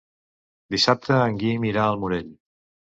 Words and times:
Dissabte 0.77 1.19
en 1.27 1.39
Guim 1.45 1.71
irà 1.75 1.87
al 1.93 2.05
Morell. 2.05 2.37